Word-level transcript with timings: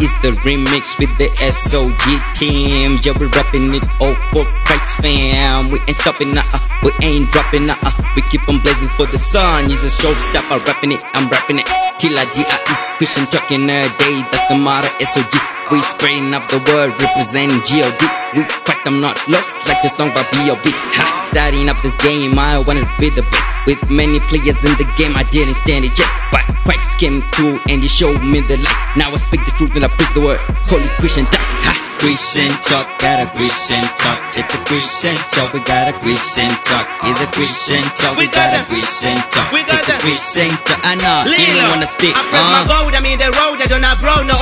It's 0.00 0.16
the 0.22 0.32
remix 0.48 0.98
with 0.98 1.12
the 1.20 1.28
SOG 1.44 2.04
team. 2.32 2.96
Yeah, 3.04 3.12
we 3.20 3.26
rapping 3.36 3.74
it 3.74 3.84
all 4.00 4.16
for 4.32 4.48
Christ 4.64 4.96
fam. 4.96 5.68
We 5.68 5.78
ain't 5.84 6.00
stopping, 6.00 6.32
uh, 6.38 6.42
uh 6.56 6.60
we 6.82 6.90
ain't 7.04 7.28
dropping, 7.28 7.68
uh, 7.68 7.76
uh 7.84 7.92
we 8.16 8.22
keep 8.32 8.40
on 8.48 8.60
blazing 8.64 8.88
for 8.96 9.04
the 9.04 9.18
sun. 9.18 9.68
He's 9.68 9.84
a 9.84 9.92
showstopper, 9.92 10.64
rapping 10.64 10.92
it, 10.92 11.00
I'm 11.12 11.28
rapping 11.28 11.58
it. 11.58 11.66
Till 12.00 12.16
I 12.16 12.24
D-I-E, 12.32 12.74
Christian 12.96 13.26
talking 13.26 13.68
a 13.68 13.84
day, 14.00 14.24
that's 14.32 14.48
the 14.48 14.56
motto, 14.56 14.88
SOG. 15.04 15.36
We 15.70 15.82
spraying 15.82 16.32
up 16.32 16.48
the 16.48 16.64
word, 16.72 16.96
representing 16.96 17.60
G-O-D. 17.68 18.00
We 18.32 18.44
Christ, 18.64 18.80
I'm 18.86 19.02
not 19.02 19.20
lost, 19.28 19.68
like 19.68 19.82
the 19.82 19.90
song 19.90 20.08
by 20.16 20.24
B.O.B. 20.32 20.64
Ha, 20.96 21.19
starting 21.30 21.68
up 21.68 21.78
this 21.82 21.96
game, 21.96 22.38
I 22.38 22.58
wanna 22.58 22.86
be 22.98 23.10
the 23.10 23.22
best. 23.22 23.46
With 23.66 23.80
many 23.90 24.18
players 24.32 24.56
in 24.64 24.72
the 24.80 24.88
game, 24.96 25.14
I 25.16 25.22
didn't 25.24 25.54
stand 25.54 25.84
it 25.84 25.92
yet. 25.98 26.08
But 26.32 26.42
Christ 26.64 26.98
came 26.98 27.20
through 27.36 27.60
and 27.68 27.82
he 27.82 27.88
showed 27.88 28.20
me 28.24 28.40
the 28.40 28.56
light. 28.56 28.80
Now 28.96 29.12
I 29.12 29.16
speak 29.16 29.44
the 29.44 29.52
truth 29.52 29.76
and 29.76 29.84
I 29.84 29.88
preach 29.88 30.12
the 30.14 30.22
word. 30.22 30.40
Holy 30.66 30.88
Christian, 30.98 31.24
die. 31.28 31.44
Ha. 31.68 31.72
Christian 32.00 32.48
talk, 32.64 32.88
got 32.96 33.20
a 33.20 33.28
Christian 33.36 33.84
talk. 34.00 34.16
Check 34.32 34.48
the 34.48 34.56
Christian 34.64 35.12
talk, 35.36 35.52
we 35.52 35.60
got 35.68 35.92
a 35.92 35.94
Christian 36.00 36.48
talk. 36.64 36.88
Is 37.04 37.20
a 37.20 37.28
Christian 37.36 37.84
talk, 38.00 38.16
we, 38.16 38.24
got, 38.32 38.56
a 38.56 38.64
Christian 38.72 39.20
talk. 39.28 39.52
We 39.52 39.60
got 39.68 39.84
Check 39.84 40.00
the 40.00 40.08
Christian 40.08 40.48
talk. 40.64 40.80
I 40.80 40.96
know, 40.96 41.28
you 41.28 41.36
don't 41.60 41.68
wanna 41.68 41.84
speak. 41.84 42.16
I 42.16 42.24
press 42.32 42.40
my 42.48 42.64
Uh. 42.64 42.72
gold, 42.72 42.96
I'm 42.96 43.04
in 43.04 43.20
the 43.20 43.28
road, 43.36 43.60
I 43.60 43.68
don't 43.68 43.84
have 43.84 44.00
bro, 44.00 44.24
no 44.24 44.32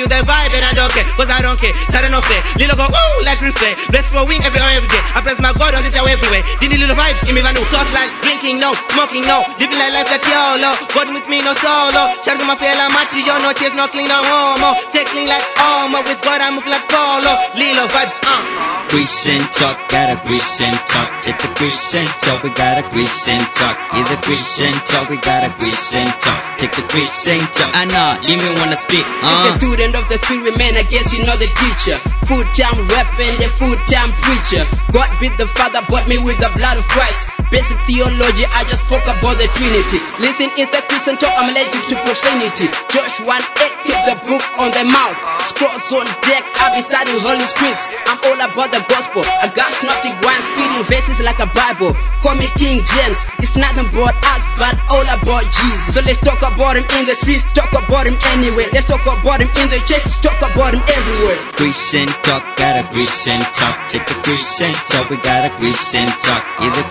kill 0.00 0.08
the 0.08 0.24
vibe 0.24 0.56
and 0.56 0.64
I 0.64 0.72
don't 0.72 0.88
care, 0.96 1.04
cause 1.12 1.28
I 1.28 1.44
don't 1.44 1.60
care. 1.60 1.76
Saturday 1.92 2.08
no 2.08 2.24
fair. 2.24 2.40
Little 2.56 2.76
go, 2.80 2.88
ooh, 2.88 3.20
like 3.20 3.44
refair. 3.44 3.76
Bless 3.92 4.08
for 4.08 4.24
wing 4.24 4.40
every 4.40 4.56
hour, 4.56 4.72
every 4.72 4.88
day. 4.88 5.02
I 5.12 5.20
press 5.20 5.36
my 5.36 5.52
God 5.52 5.76
on 5.76 5.84
the 5.84 5.92
show 5.92 6.08
everywhere. 6.08 6.40
Did 6.56 6.72
little 6.72 6.96
vibe 6.96 7.20
in 7.28 7.36
me, 7.36 7.44
van 7.44 7.56
sauce 7.68 7.92
like 7.92 8.08
drinking, 8.24 8.56
no, 8.56 8.72
smoking, 8.96 9.28
no. 9.28 9.44
Living 9.60 9.76
like 9.76 9.92
life 9.92 10.08
like 10.08 10.24
YOLO. 10.24 10.72
God 10.96 11.12
with 11.12 11.28
me, 11.28 11.44
no 11.44 11.52
solo. 11.60 12.16
Shout 12.24 12.40
to 12.40 12.44
my 12.48 12.56
fella, 12.56 12.88
machi, 12.88 13.20
yo, 13.20 13.36
no 13.44 13.52
chase, 13.52 13.76
no 13.76 13.84
clean, 13.92 14.08
no 14.08 14.16
homo. 14.24 14.72
Stay 14.88 15.04
clean 15.04 15.28
like 15.28 15.44
homo. 15.60 16.00
With 16.08 16.20
God, 16.24 16.40
I 16.40 16.48
move 16.48 16.64
like 16.64 16.86
Polo. 16.88 17.36
Lilo 17.60 17.84
Vybez, 17.92 18.16
uh. 18.24 18.79
Christian 18.90 19.38
talk, 19.54 19.78
got 19.88 20.10
a 20.10 20.16
Christian 20.26 20.74
talk. 20.90 21.08
Check 21.22 21.38
the 21.38 21.46
Christian 21.54 22.04
talk, 22.26 22.42
we 22.42 22.50
got 22.58 22.74
a 22.76 22.82
Christian 22.90 23.38
talk. 23.54 23.78
Is 23.94 24.10
a 24.10 24.18
Christian 24.18 24.74
talk, 24.90 25.08
we 25.08 25.16
got 25.22 25.46
a 25.46 25.50
Christian 25.62 26.06
talk. 26.18 26.40
Check 26.58 26.74
the 26.74 26.82
Christian 26.90 27.38
talk. 27.54 27.70
I 27.70 27.86
know, 27.86 28.18
leave 28.26 28.42
me 28.42 28.50
wanna 28.58 28.74
speak. 28.74 29.06
The 29.22 29.54
Uh. 29.54 29.56
student 29.56 29.94
of 29.94 30.08
the 30.08 30.18
spirit, 30.18 30.58
man, 30.58 30.74
I 30.76 30.82
guess 30.82 31.12
you 31.14 31.22
know 31.24 31.36
the 31.36 31.46
teacher. 31.46 31.98
Full 32.26 32.42
time 32.58 32.82
rapping, 32.90 33.38
the 33.38 33.46
full 33.62 33.76
time 33.86 34.10
preacher. 34.26 34.66
God 34.90 35.08
be 35.20 35.28
the 35.38 35.46
Father, 35.54 35.82
bought 35.88 36.08
me 36.08 36.18
with 36.18 36.38
the 36.42 36.50
blood 36.58 36.76
of 36.76 36.86
Christ. 36.88 37.30
Basic 37.50 37.78
theology, 37.82 38.46
I 38.54 38.62
just 38.70 38.86
spoke 38.86 39.02
about 39.10 39.34
the 39.42 39.50
Trinity. 39.58 39.98
Listen, 40.22 40.54
it's 40.54 40.70
the 40.70 40.86
Christian 40.86 41.18
talk, 41.18 41.34
I'm 41.34 41.50
allergic 41.50 41.82
to 41.90 41.98
profanity. 42.06 42.70
Josh 42.94 43.18
1 43.18 43.26
8, 43.26 43.74
keep 43.82 44.00
the 44.06 44.14
book 44.22 44.44
on 44.54 44.70
the 44.70 44.86
mouth. 44.86 45.18
Scrolls 45.42 45.90
on 45.90 46.06
deck, 46.22 46.46
I've 46.62 46.78
been 46.78 46.86
studying 46.86 47.18
holy 47.18 47.42
scripts. 47.50 47.90
I'm 48.06 48.22
all 48.22 48.38
about 48.38 48.70
the 48.70 48.78
gospel. 48.86 49.26
I 49.26 49.50
got 49.50 49.66
snotty 49.82 50.14
wine, 50.22 50.38
spitting 50.46 50.86
verses 50.86 51.18
like 51.26 51.42
a 51.42 51.50
Bible. 51.50 51.90
Call 52.22 52.38
me 52.38 52.46
King 52.54 52.86
James. 52.86 53.18
It's 53.42 53.58
nothing 53.58 53.90
about 53.90 54.14
us, 54.30 54.46
but 54.54 54.78
all 54.86 55.02
about 55.10 55.42
Jesus. 55.50 55.98
So 55.98 56.06
let's 56.06 56.22
talk 56.22 56.38
about 56.46 56.78
him 56.78 56.86
in 57.02 57.10
the 57.10 57.18
streets, 57.18 57.50
talk 57.50 57.74
about 57.74 58.06
him 58.06 58.14
anywhere. 58.30 58.70
Let's 58.70 58.86
talk 58.86 59.02
about 59.02 59.42
him 59.42 59.50
in 59.58 59.66
the 59.74 59.82
church, 59.90 60.06
talk 60.22 60.38
about 60.38 60.70
him 60.70 60.86
everywhere. 60.86 61.38
Christian 61.58 62.06
talk, 62.22 62.46
got 62.54 62.78
a 62.78 62.86
Christian 62.94 63.42
talk. 63.58 63.74
Check 63.90 64.06
the 64.06 64.14
Christian 64.22 64.70
talk, 64.86 65.10
we 65.10 65.18
got 65.26 65.50
a 65.50 65.52
Christian 65.58 66.06
talk. 66.22 66.46
Is 66.62 66.78
a 66.78 66.86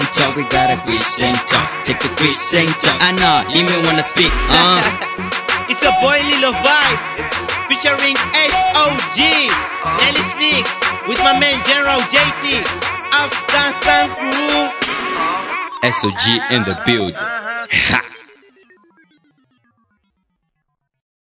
Christian 0.00 0.24
talk, 0.24 0.36
we 0.36 0.44
got 0.48 0.70
a 0.70 0.76
Christian 0.88 1.34
talk. 1.46 1.68
Take 1.84 2.00
the 2.00 2.08
Christian 2.16 2.66
talk. 2.80 2.96
I 3.04 3.12
know, 3.12 3.44
leave 3.52 3.68
me 3.68 3.76
wanna 3.86 4.02
speak. 4.02 4.32
Uh. 4.48 4.80
It's 5.70 5.84
a 5.86 5.92
boy 6.02 6.18
Lilo 6.26 6.50
Vibe 6.50 6.98
featuring 7.70 8.16
SOG 8.34 9.18
Nielly 10.02 10.24
Slick 10.34 10.66
with 11.06 11.18
my 11.22 11.38
man 11.38 11.62
General 11.64 12.00
JT 12.10 12.58
Afghanistan 13.14 14.10
crew. 14.18 14.66
SOG 15.86 16.50
in 16.50 16.64
the 16.64 16.76
building. 16.84 17.14
Ha! 17.14 18.09